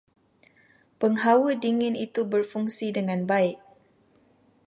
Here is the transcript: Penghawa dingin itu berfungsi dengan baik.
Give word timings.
Penghawa 0.99 1.51
dingin 1.63 1.93
itu 2.07 2.21
berfungsi 2.33 2.87
dengan 2.97 3.19
baik. 3.31 3.57